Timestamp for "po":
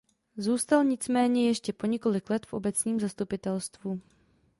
1.73-1.85